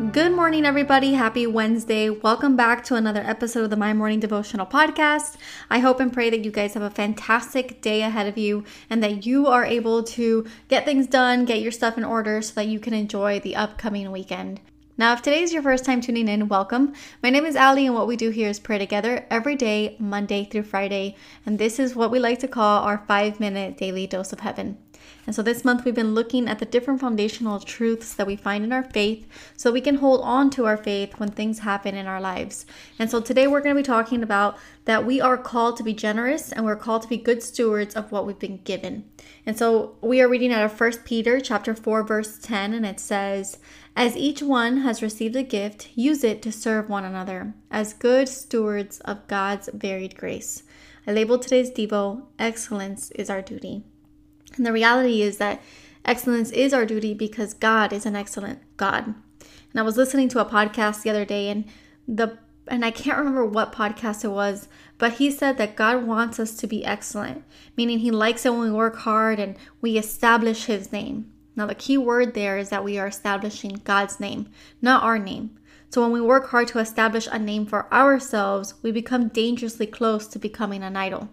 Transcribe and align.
Good 0.00 0.32
morning, 0.32 0.64
everybody. 0.64 1.12
Happy 1.12 1.46
Wednesday. 1.46 2.08
Welcome 2.08 2.56
back 2.56 2.82
to 2.84 2.94
another 2.94 3.20
episode 3.20 3.64
of 3.64 3.70
the 3.70 3.76
My 3.76 3.92
Morning 3.92 4.18
Devotional 4.18 4.64
Podcast. 4.64 5.36
I 5.68 5.80
hope 5.80 6.00
and 6.00 6.10
pray 6.10 6.30
that 6.30 6.42
you 6.42 6.50
guys 6.50 6.72
have 6.72 6.82
a 6.82 6.88
fantastic 6.88 7.82
day 7.82 8.00
ahead 8.00 8.26
of 8.26 8.38
you 8.38 8.64
and 8.88 9.02
that 9.02 9.26
you 9.26 9.46
are 9.46 9.62
able 9.62 10.02
to 10.04 10.46
get 10.68 10.86
things 10.86 11.06
done, 11.06 11.44
get 11.44 11.60
your 11.60 11.70
stuff 11.70 11.98
in 11.98 12.04
order 12.04 12.40
so 12.40 12.54
that 12.54 12.66
you 12.66 12.80
can 12.80 12.94
enjoy 12.94 13.40
the 13.40 13.54
upcoming 13.54 14.10
weekend. 14.10 14.60
Now, 14.96 15.12
if 15.12 15.20
today 15.20 15.42
is 15.42 15.52
your 15.52 15.62
first 15.62 15.84
time 15.84 16.00
tuning 16.00 16.28
in, 16.28 16.48
welcome. 16.48 16.94
My 17.22 17.28
name 17.28 17.44
is 17.44 17.54
Ali, 17.54 17.84
and 17.84 17.94
what 17.94 18.08
we 18.08 18.16
do 18.16 18.30
here 18.30 18.48
is 18.48 18.58
pray 18.58 18.78
together 18.78 19.26
every 19.30 19.54
day, 19.54 19.96
Monday 19.98 20.46
through 20.46 20.62
Friday. 20.62 21.14
And 21.44 21.58
this 21.58 21.78
is 21.78 21.94
what 21.94 22.10
we 22.10 22.18
like 22.18 22.38
to 22.38 22.48
call 22.48 22.84
our 22.84 23.04
five 23.06 23.38
minute 23.38 23.76
daily 23.76 24.06
dose 24.06 24.32
of 24.32 24.40
heaven. 24.40 24.78
And 25.26 25.34
so 25.34 25.42
this 25.42 25.64
month 25.64 25.84
we've 25.84 25.94
been 25.94 26.14
looking 26.14 26.48
at 26.48 26.58
the 26.58 26.64
different 26.64 27.00
foundational 27.00 27.60
truths 27.60 28.14
that 28.14 28.26
we 28.26 28.36
find 28.36 28.64
in 28.64 28.72
our 28.72 28.82
faith 28.82 29.26
so 29.56 29.70
we 29.70 29.80
can 29.80 29.96
hold 29.96 30.20
on 30.22 30.50
to 30.50 30.66
our 30.66 30.76
faith 30.76 31.18
when 31.18 31.30
things 31.30 31.60
happen 31.60 31.94
in 31.94 32.06
our 32.06 32.20
lives. 32.20 32.66
And 32.98 33.10
so 33.10 33.20
today 33.20 33.46
we're 33.46 33.60
going 33.60 33.76
to 33.76 33.82
be 33.82 33.86
talking 33.86 34.22
about 34.22 34.58
that 34.86 35.04
we 35.04 35.20
are 35.20 35.36
called 35.36 35.76
to 35.76 35.82
be 35.82 35.94
generous 35.94 36.52
and 36.52 36.64
we're 36.64 36.76
called 36.76 37.02
to 37.02 37.08
be 37.08 37.16
good 37.16 37.42
stewards 37.42 37.94
of 37.94 38.10
what 38.10 38.26
we've 38.26 38.38
been 38.38 38.60
given. 38.64 39.04
And 39.46 39.56
so 39.56 39.96
we 40.00 40.20
are 40.20 40.28
reading 40.28 40.52
out 40.52 40.64
of 40.64 40.80
1 40.80 40.92
Peter 41.04 41.40
chapter 41.40 41.74
4 41.74 42.02
verse 42.02 42.38
10 42.38 42.72
and 42.72 42.86
it 42.86 42.98
says, 42.98 43.58
"As 43.94 44.16
each 44.16 44.42
one 44.42 44.78
has 44.78 45.02
received 45.02 45.36
a 45.36 45.42
gift, 45.42 45.90
use 45.94 46.24
it 46.24 46.42
to 46.42 46.50
serve 46.50 46.88
one 46.88 47.04
another 47.04 47.54
as 47.70 47.92
good 47.92 48.28
stewards 48.28 49.00
of 49.00 49.26
God's 49.28 49.68
varied 49.72 50.16
grace." 50.16 50.62
I 51.06 51.12
labeled 51.12 51.42
today's 51.42 51.70
devo, 51.70 52.24
excellence 52.38 53.10
is 53.12 53.30
our 53.30 53.42
duty. 53.42 53.84
And 54.56 54.66
the 54.66 54.72
reality 54.72 55.22
is 55.22 55.38
that 55.38 55.62
excellence 56.04 56.50
is 56.50 56.72
our 56.72 56.86
duty 56.86 57.14
because 57.14 57.54
God 57.54 57.92
is 57.92 58.06
an 58.06 58.16
excellent 58.16 58.60
God. 58.76 59.14
And 59.72 59.80
I 59.80 59.82
was 59.82 59.96
listening 59.96 60.28
to 60.30 60.40
a 60.40 60.44
podcast 60.44 61.02
the 61.02 61.10
other 61.10 61.24
day 61.24 61.48
and 61.48 61.64
the 62.06 62.38
and 62.68 62.84
I 62.84 62.92
can't 62.92 63.18
remember 63.18 63.44
what 63.44 63.72
podcast 63.72 64.24
it 64.24 64.28
was, 64.28 64.68
but 64.96 65.14
he 65.14 65.30
said 65.30 65.58
that 65.58 65.74
God 65.74 66.04
wants 66.04 66.38
us 66.38 66.54
to 66.56 66.68
be 66.68 66.84
excellent, 66.84 67.42
meaning 67.76 67.98
he 67.98 68.12
likes 68.12 68.46
it 68.46 68.52
when 68.52 68.60
we 68.60 68.70
work 68.70 68.96
hard 68.98 69.40
and 69.40 69.56
we 69.80 69.98
establish 69.98 70.66
his 70.66 70.92
name. 70.92 71.32
Now 71.56 71.66
the 71.66 71.74
key 71.74 71.98
word 71.98 72.34
there 72.34 72.58
is 72.58 72.68
that 72.68 72.84
we 72.84 72.96
are 72.96 73.08
establishing 73.08 73.80
God's 73.82 74.20
name, 74.20 74.48
not 74.80 75.02
our 75.02 75.18
name. 75.18 75.58
So 75.90 76.02
when 76.02 76.12
we 76.12 76.20
work 76.20 76.50
hard 76.50 76.68
to 76.68 76.78
establish 76.78 77.26
a 77.26 77.38
name 77.38 77.66
for 77.66 77.92
ourselves, 77.92 78.74
we 78.82 78.92
become 78.92 79.28
dangerously 79.28 79.86
close 79.86 80.28
to 80.28 80.38
becoming 80.38 80.84
an 80.84 80.96
idol. 80.96 81.28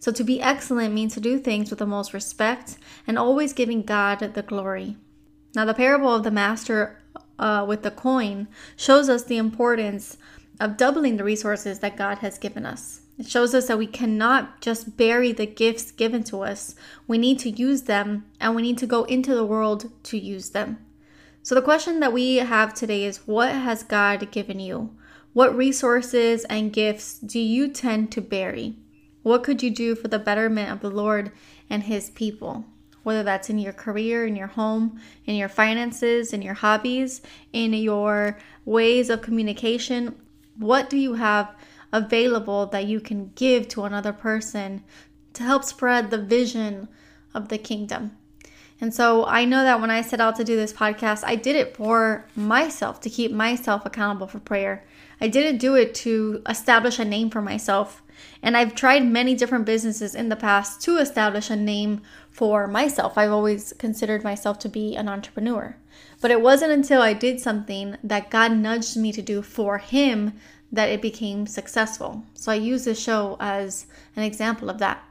So 0.00 0.12
to 0.12 0.24
be 0.24 0.40
excellent 0.40 0.94
means 0.94 1.14
to 1.14 1.20
do 1.20 1.38
things 1.38 1.70
with 1.70 1.80
the 1.80 1.86
most 1.86 2.14
respect 2.14 2.78
and 3.06 3.18
always 3.18 3.52
giving 3.52 3.82
God 3.82 4.20
the 4.20 4.42
glory. 4.42 4.96
Now, 5.54 5.64
the 5.64 5.74
parable 5.74 6.14
of 6.14 6.22
the 6.22 6.30
master 6.30 7.00
uh, 7.38 7.64
with 7.66 7.82
the 7.82 7.90
coin 7.90 8.48
shows 8.76 9.08
us 9.08 9.24
the 9.24 9.38
importance 9.38 10.16
of 10.60 10.76
doubling 10.76 11.16
the 11.16 11.24
resources 11.24 11.78
that 11.80 11.96
God 11.96 12.18
has 12.18 12.38
given 12.38 12.66
us. 12.66 13.02
It 13.18 13.28
shows 13.28 13.54
us 13.54 13.66
that 13.66 13.78
we 13.78 13.86
cannot 13.86 14.60
just 14.60 14.96
bury 14.96 15.32
the 15.32 15.46
gifts 15.46 15.90
given 15.90 16.22
to 16.24 16.42
us. 16.42 16.76
We 17.08 17.18
need 17.18 17.40
to 17.40 17.50
use 17.50 17.82
them 17.82 18.26
and 18.40 18.54
we 18.54 18.62
need 18.62 18.78
to 18.78 18.86
go 18.86 19.04
into 19.04 19.34
the 19.34 19.44
world 19.44 19.90
to 20.04 20.18
use 20.18 20.50
them. 20.50 20.78
So, 21.42 21.54
the 21.54 21.62
question 21.62 22.00
that 22.00 22.12
we 22.12 22.36
have 22.36 22.74
today 22.74 23.04
is 23.04 23.26
what 23.26 23.50
has 23.50 23.82
God 23.82 24.30
given 24.30 24.60
you? 24.60 24.96
What 25.32 25.56
resources 25.56 26.44
and 26.44 26.72
gifts 26.72 27.18
do 27.18 27.40
you 27.40 27.68
tend 27.68 28.12
to 28.12 28.20
bury? 28.20 28.76
What 29.22 29.42
could 29.42 29.62
you 29.62 29.70
do 29.70 29.94
for 29.94 30.08
the 30.08 30.18
betterment 30.18 30.70
of 30.70 30.80
the 30.80 30.90
Lord 30.90 31.32
and 31.70 31.84
His 31.84 32.10
people? 32.10 32.64
Whether 33.02 33.22
that's 33.22 33.48
in 33.48 33.58
your 33.58 33.72
career, 33.72 34.26
in 34.26 34.36
your 34.36 34.48
home, 34.48 35.00
in 35.24 35.34
your 35.34 35.48
finances, 35.48 36.32
in 36.32 36.42
your 36.42 36.54
hobbies, 36.54 37.22
in 37.52 37.72
your 37.72 38.38
ways 38.64 39.08
of 39.08 39.22
communication, 39.22 40.14
what 40.56 40.90
do 40.90 40.96
you 40.96 41.14
have 41.14 41.54
available 41.92 42.66
that 42.66 42.86
you 42.86 43.00
can 43.00 43.32
give 43.34 43.68
to 43.68 43.84
another 43.84 44.12
person 44.12 44.84
to 45.32 45.42
help 45.42 45.64
spread 45.64 46.10
the 46.10 46.20
vision 46.20 46.88
of 47.32 47.48
the 47.48 47.58
kingdom? 47.58 48.17
And 48.80 48.94
so 48.94 49.26
I 49.26 49.44
know 49.44 49.64
that 49.64 49.80
when 49.80 49.90
I 49.90 50.02
set 50.02 50.20
out 50.20 50.36
to 50.36 50.44
do 50.44 50.56
this 50.56 50.72
podcast, 50.72 51.24
I 51.24 51.34
did 51.34 51.56
it 51.56 51.76
for 51.76 52.26
myself 52.36 53.00
to 53.00 53.10
keep 53.10 53.32
myself 53.32 53.84
accountable 53.84 54.28
for 54.28 54.38
prayer. 54.38 54.84
I 55.20 55.28
didn't 55.28 55.58
do 55.58 55.74
it 55.74 55.94
to 55.96 56.42
establish 56.48 56.98
a 56.98 57.04
name 57.04 57.30
for 57.30 57.42
myself. 57.42 58.02
And 58.42 58.56
I've 58.56 58.74
tried 58.74 59.04
many 59.04 59.34
different 59.34 59.64
businesses 59.64 60.14
in 60.14 60.28
the 60.28 60.36
past 60.36 60.80
to 60.82 60.98
establish 60.98 61.50
a 61.50 61.56
name 61.56 62.02
for 62.30 62.68
myself. 62.68 63.18
I've 63.18 63.32
always 63.32 63.72
considered 63.78 64.22
myself 64.22 64.58
to 64.60 64.68
be 64.68 64.94
an 64.96 65.08
entrepreneur. 65.08 65.76
But 66.20 66.30
it 66.30 66.40
wasn't 66.40 66.72
until 66.72 67.02
I 67.02 67.12
did 67.12 67.40
something 67.40 67.96
that 68.02 68.30
God 68.30 68.52
nudged 68.52 68.96
me 68.96 69.12
to 69.12 69.22
do 69.22 69.42
for 69.42 69.78
Him 69.78 70.34
that 70.70 70.88
it 70.88 71.02
became 71.02 71.46
successful. 71.46 72.24
So 72.34 72.52
I 72.52 72.56
use 72.56 72.84
this 72.84 73.00
show 73.00 73.36
as 73.40 73.86
an 74.14 74.22
example 74.22 74.70
of 74.70 74.78
that. 74.78 75.02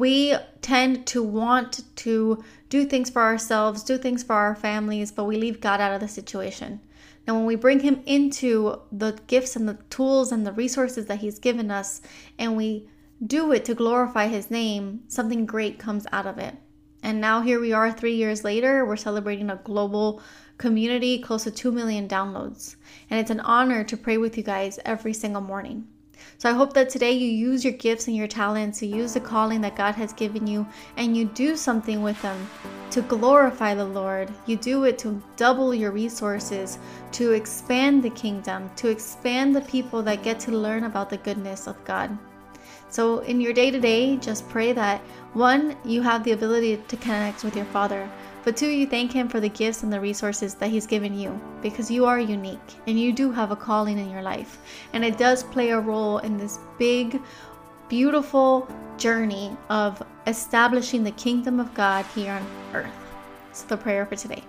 We 0.00 0.34
tend 0.62 1.06
to 1.08 1.22
want 1.22 1.82
to 1.96 2.42
do 2.70 2.86
things 2.86 3.10
for 3.10 3.20
ourselves, 3.20 3.82
do 3.82 3.98
things 3.98 4.22
for 4.22 4.32
our 4.32 4.54
families, 4.54 5.12
but 5.12 5.24
we 5.24 5.36
leave 5.36 5.60
God 5.60 5.78
out 5.78 5.92
of 5.92 6.00
the 6.00 6.08
situation. 6.08 6.80
Now, 7.26 7.34
when 7.34 7.44
we 7.44 7.54
bring 7.54 7.80
Him 7.80 8.00
into 8.06 8.80
the 8.90 9.18
gifts 9.26 9.56
and 9.56 9.68
the 9.68 9.76
tools 9.90 10.32
and 10.32 10.46
the 10.46 10.54
resources 10.54 11.04
that 11.04 11.18
He's 11.18 11.38
given 11.38 11.70
us, 11.70 12.00
and 12.38 12.56
we 12.56 12.88
do 13.26 13.52
it 13.52 13.66
to 13.66 13.74
glorify 13.74 14.28
His 14.28 14.50
name, 14.50 15.02
something 15.08 15.44
great 15.44 15.78
comes 15.78 16.06
out 16.12 16.24
of 16.24 16.38
it. 16.38 16.54
And 17.02 17.20
now 17.20 17.42
here 17.42 17.60
we 17.60 17.74
are 17.74 17.92
three 17.92 18.14
years 18.14 18.42
later, 18.42 18.86
we're 18.86 18.96
celebrating 18.96 19.50
a 19.50 19.60
global 19.64 20.22
community, 20.56 21.18
close 21.18 21.44
to 21.44 21.50
2 21.50 21.72
million 21.72 22.08
downloads. 22.08 22.76
And 23.10 23.20
it's 23.20 23.30
an 23.30 23.40
honor 23.40 23.84
to 23.84 23.98
pray 23.98 24.16
with 24.16 24.38
you 24.38 24.44
guys 24.44 24.78
every 24.86 25.12
single 25.12 25.42
morning. 25.42 25.88
So 26.38 26.48
I 26.48 26.52
hope 26.52 26.72
that 26.74 26.88
today 26.88 27.12
you 27.12 27.28
use 27.28 27.64
your 27.64 27.74
gifts 27.74 28.06
and 28.06 28.16
your 28.16 28.26
talents, 28.26 28.82
you 28.82 28.94
use 28.94 29.14
the 29.14 29.20
calling 29.20 29.60
that 29.60 29.76
God 29.76 29.94
has 29.94 30.12
given 30.12 30.46
you, 30.46 30.66
and 30.96 31.16
you 31.16 31.26
do 31.26 31.56
something 31.56 32.02
with 32.02 32.20
them 32.22 32.48
to 32.90 33.02
glorify 33.02 33.74
the 33.74 33.84
Lord. 33.84 34.32
You 34.46 34.56
do 34.56 34.84
it 34.84 34.98
to 34.98 35.22
double 35.36 35.74
your 35.74 35.90
resources, 35.90 36.78
to 37.12 37.32
expand 37.32 38.02
the 38.02 38.10
kingdom, 38.10 38.70
to 38.76 38.88
expand 38.88 39.54
the 39.54 39.60
people 39.62 40.02
that 40.02 40.22
get 40.22 40.40
to 40.40 40.50
learn 40.50 40.84
about 40.84 41.10
the 41.10 41.18
goodness 41.18 41.66
of 41.66 41.82
God. 41.84 42.16
So, 42.88 43.20
in 43.20 43.40
your 43.40 43.52
day 43.52 43.70
to 43.70 43.78
day, 43.78 44.16
just 44.16 44.48
pray 44.48 44.72
that 44.72 45.00
one, 45.32 45.76
you 45.84 46.02
have 46.02 46.24
the 46.24 46.32
ability 46.32 46.76
to 46.88 46.96
connect 46.96 47.44
with 47.44 47.54
your 47.54 47.66
Father, 47.66 48.10
but 48.42 48.56
two, 48.56 48.68
you 48.68 48.86
thank 48.86 49.12
Him 49.12 49.28
for 49.28 49.40
the 49.40 49.48
gifts 49.48 49.82
and 49.82 49.92
the 49.92 50.00
resources 50.00 50.54
that 50.54 50.70
He's 50.70 50.86
given 50.86 51.18
you 51.18 51.40
because 51.62 51.90
you 51.90 52.06
are 52.06 52.18
unique 52.18 52.58
and 52.86 52.98
you 52.98 53.12
do 53.12 53.30
have 53.30 53.50
a 53.50 53.56
calling 53.56 53.98
in 53.98 54.10
your 54.10 54.22
life. 54.22 54.58
And 54.92 55.04
it 55.04 55.18
does 55.18 55.42
play 55.42 55.70
a 55.70 55.80
role 55.80 56.18
in 56.18 56.38
this 56.38 56.58
big, 56.78 57.20
beautiful 57.88 58.68
journey 58.96 59.56
of 59.68 60.02
establishing 60.26 61.04
the 61.04 61.10
kingdom 61.12 61.60
of 61.60 61.74
God 61.74 62.04
here 62.14 62.32
on 62.32 62.46
earth. 62.74 62.92
So, 63.52 63.66
the 63.66 63.76
prayer 63.76 64.06
for 64.06 64.16
today. 64.16 64.44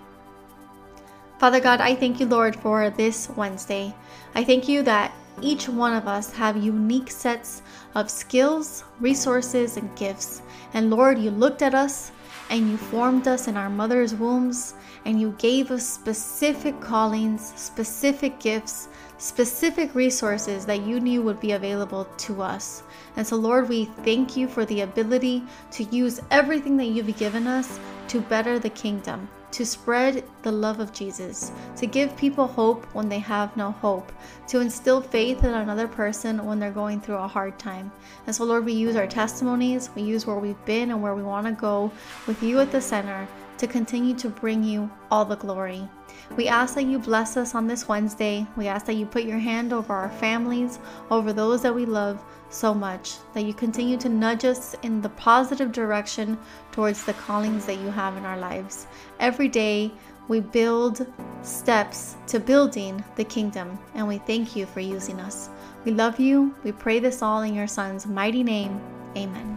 Father 1.38 1.58
God, 1.58 1.80
I 1.80 1.96
thank 1.96 2.20
you, 2.20 2.26
Lord, 2.26 2.54
for 2.54 2.88
this 2.90 3.28
Wednesday. 3.30 3.92
I 4.34 4.44
thank 4.44 4.68
you 4.68 4.82
that 4.84 5.12
each 5.40 5.68
one 5.68 5.92
of 5.92 6.06
us 6.06 6.32
have 6.34 6.56
unique 6.62 7.10
sets 7.10 7.62
of 7.94 8.10
skills, 8.10 8.84
resources, 9.00 9.76
and 9.76 9.94
gifts. 9.96 10.42
And 10.72 10.90
Lord, 10.90 11.18
you 11.18 11.30
looked 11.30 11.62
at 11.62 11.74
us 11.74 12.12
and 12.52 12.70
you 12.70 12.76
formed 12.76 13.26
us 13.26 13.48
in 13.48 13.56
our 13.56 13.70
mother's 13.70 14.14
wombs 14.14 14.74
and 15.06 15.18
you 15.18 15.34
gave 15.38 15.70
us 15.70 15.88
specific 15.88 16.78
callings, 16.82 17.50
specific 17.56 18.38
gifts, 18.38 18.88
specific 19.16 19.94
resources 19.94 20.66
that 20.66 20.82
you 20.82 21.00
knew 21.00 21.22
would 21.22 21.40
be 21.40 21.52
available 21.52 22.04
to 22.18 22.42
us. 22.42 22.82
And 23.16 23.26
so, 23.26 23.36
Lord, 23.36 23.70
we 23.70 23.86
thank 24.04 24.36
you 24.36 24.46
for 24.46 24.66
the 24.66 24.82
ability 24.82 25.42
to 25.70 25.84
use 25.84 26.20
everything 26.30 26.76
that 26.76 26.88
you've 26.88 27.16
given 27.16 27.46
us 27.46 27.80
to 28.08 28.20
better 28.20 28.58
the 28.58 28.70
kingdom. 28.70 29.30
To 29.52 29.66
spread 29.66 30.24
the 30.42 30.50
love 30.50 30.80
of 30.80 30.92
Jesus, 30.92 31.52
to 31.76 31.86
give 31.86 32.16
people 32.16 32.46
hope 32.46 32.84
when 32.94 33.08
they 33.08 33.18
have 33.18 33.56
no 33.56 33.70
hope, 33.70 34.10
to 34.48 34.60
instill 34.60 35.00
faith 35.00 35.44
in 35.44 35.54
another 35.54 35.86
person 35.86 36.44
when 36.44 36.58
they're 36.58 36.70
going 36.70 37.00
through 37.00 37.16
a 37.16 37.28
hard 37.28 37.58
time. 37.58 37.92
And 38.26 38.34
so, 38.34 38.44
Lord, 38.44 38.64
we 38.64 38.72
use 38.72 38.96
our 38.96 39.06
testimonies, 39.06 39.90
we 39.94 40.02
use 40.02 40.26
where 40.26 40.36
we've 40.38 40.64
been 40.64 40.90
and 40.90 41.02
where 41.02 41.14
we 41.14 41.22
want 41.22 41.46
to 41.46 41.52
go 41.52 41.92
with 42.26 42.42
you 42.42 42.60
at 42.60 42.72
the 42.72 42.80
center 42.80 43.28
to 43.62 43.68
continue 43.68 44.12
to 44.12 44.28
bring 44.28 44.64
you 44.64 44.90
all 45.08 45.24
the 45.24 45.36
glory. 45.36 45.88
We 46.36 46.48
ask 46.48 46.74
that 46.74 46.82
you 46.86 46.98
bless 46.98 47.36
us 47.36 47.54
on 47.54 47.68
this 47.68 47.86
Wednesday. 47.86 48.44
We 48.56 48.66
ask 48.66 48.86
that 48.86 48.94
you 48.94 49.06
put 49.06 49.22
your 49.22 49.38
hand 49.38 49.72
over 49.72 49.94
our 49.94 50.10
families, 50.10 50.80
over 51.12 51.32
those 51.32 51.62
that 51.62 51.72
we 51.72 51.86
love 51.86 52.20
so 52.50 52.74
much, 52.74 53.18
that 53.34 53.44
you 53.44 53.54
continue 53.54 53.96
to 53.98 54.08
nudge 54.08 54.44
us 54.44 54.74
in 54.82 55.00
the 55.00 55.10
positive 55.10 55.70
direction 55.70 56.36
towards 56.72 57.04
the 57.04 57.12
callings 57.12 57.64
that 57.66 57.78
you 57.78 57.88
have 57.90 58.16
in 58.16 58.24
our 58.24 58.36
lives. 58.36 58.88
Every 59.20 59.46
day, 59.46 59.92
we 60.26 60.40
build 60.40 61.06
steps 61.42 62.16
to 62.26 62.40
building 62.40 63.04
the 63.14 63.24
kingdom, 63.24 63.78
and 63.94 64.08
we 64.08 64.18
thank 64.18 64.56
you 64.56 64.66
for 64.66 64.80
using 64.80 65.20
us. 65.20 65.50
We 65.84 65.92
love 65.92 66.18
you. 66.18 66.52
We 66.64 66.72
pray 66.72 66.98
this 66.98 67.22
all 67.22 67.42
in 67.42 67.54
your 67.54 67.68
Son's 67.68 68.08
mighty 68.08 68.42
name. 68.42 68.80
Amen. 69.16 69.56